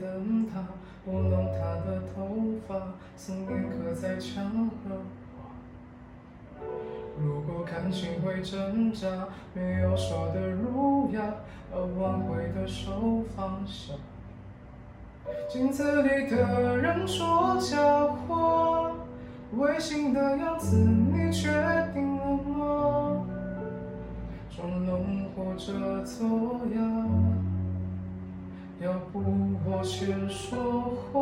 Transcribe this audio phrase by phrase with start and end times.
[0.00, 0.64] 等他，
[1.04, 4.96] 拨弄他的头发，思念刻在墙和
[5.36, 5.50] 画。
[7.20, 11.20] 如果感情会挣扎，没有说的儒雅，
[11.72, 13.94] 而挽回的手放下。
[15.48, 18.92] 镜子里的人说假话，
[19.52, 21.50] 违心的样子，你确
[21.92, 23.26] 定了吗？
[24.50, 26.99] 装聋或者作哑，
[29.64, 30.58] 我先说
[31.12, 31.20] 话。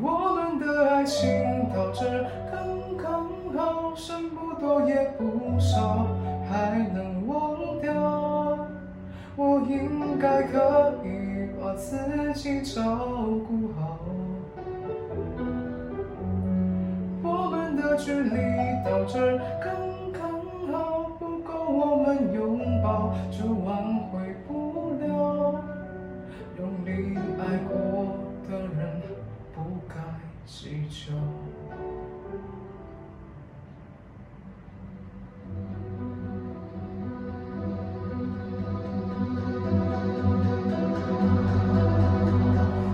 [0.00, 6.06] 我们的爱情到这刚刚好，剩不多也不少，
[6.48, 7.92] 还能忘掉。
[9.36, 11.96] 我应该可以把自
[12.34, 12.82] 己照
[13.46, 13.98] 顾好。
[17.24, 18.36] 我们的距离
[18.84, 19.81] 到这刚，
[22.32, 25.62] 拥抱就挽回不了。
[26.58, 28.16] 用力爱过
[28.48, 29.02] 的人
[29.54, 29.94] 不该
[30.44, 31.12] 计较。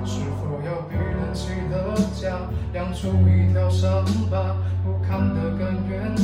[0.04, 2.38] 是否要逼人起了家，
[2.72, 4.56] 亮出一条伤疤？
[4.84, 6.16] 不堪的根源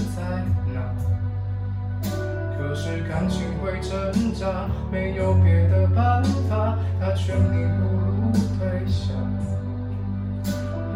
[3.15, 6.21] 感情会挣扎，没有别的办
[6.51, 9.13] 法，他劝你不如退下。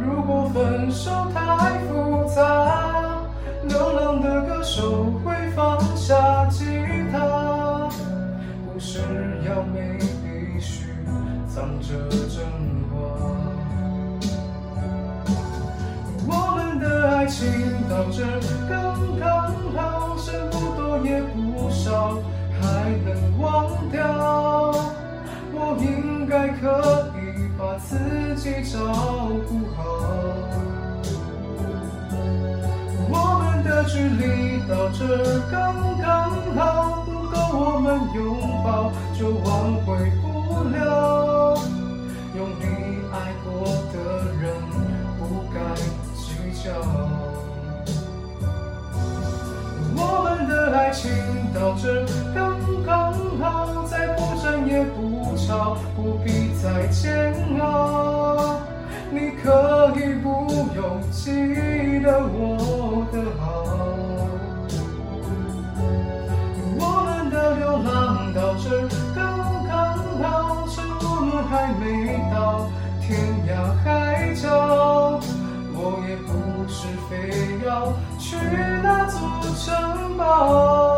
[0.01, 3.23] 如果分手太复杂，
[3.69, 6.65] 流浪的歌手会放下吉
[7.13, 7.89] 他，
[8.67, 8.99] 故事
[9.47, 10.87] 要美必须
[11.47, 11.95] 藏着
[12.27, 12.45] 真
[12.91, 12.99] 话。
[16.27, 17.47] 我们的爱情
[17.89, 18.25] 到这
[18.69, 21.48] 刚刚好，剩不多也不，
[23.05, 23.99] 能忘掉。
[25.53, 27.99] 我应该可以把自
[28.37, 28.77] 己照
[29.49, 29.79] 顾好。
[33.11, 35.55] 我们的距离到这刚
[35.99, 38.17] 刚好，不够我们拥
[38.63, 39.47] 抱就挽
[39.85, 39.87] 回
[40.21, 40.25] 不
[40.69, 40.77] 了。
[42.37, 42.63] 用力
[43.13, 43.47] 爱过
[43.93, 43.97] 的
[44.41, 44.43] 人
[45.19, 45.21] 不
[45.53, 45.57] 该
[46.15, 46.27] 计
[46.63, 46.67] 较。
[50.01, 51.11] 我们的爱情
[51.53, 52.05] 到这
[55.95, 58.61] 不，必再煎熬。
[59.11, 60.29] 你可以不
[60.77, 61.31] 用记
[62.01, 63.45] 得我的好。
[66.81, 69.19] 我们的流浪到这刚
[69.67, 69.73] 刚
[70.23, 71.85] 好，趁我们还没
[72.31, 72.69] 到
[73.01, 73.19] 天
[73.49, 73.51] 涯
[73.83, 73.87] 海
[74.35, 75.19] 角。
[75.81, 76.29] 我也不
[76.69, 77.11] 是非
[77.67, 78.37] 要去
[78.83, 79.17] 那座
[79.57, 80.98] 城堡。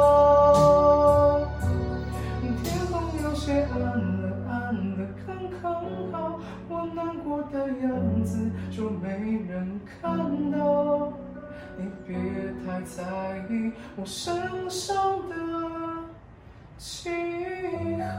[7.51, 9.09] 的样子就没
[9.49, 11.12] 人看到。
[11.77, 12.15] 你别
[12.67, 15.34] 太在意我身上的
[16.77, 17.09] 记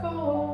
[0.02, 0.51] 号